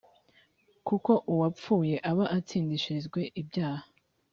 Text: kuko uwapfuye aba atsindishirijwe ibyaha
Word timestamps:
kuko 0.87 1.11
uwapfuye 1.33 1.95
aba 2.09 2.25
atsindishirijwe 2.37 3.21
ibyaha 3.41 3.85